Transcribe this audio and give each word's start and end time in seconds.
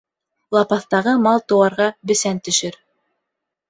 Лапаҫтағы 0.57 1.13
мал-тыуарға 1.27 1.93
бесән 2.13 2.45
төшөр. 2.49 2.85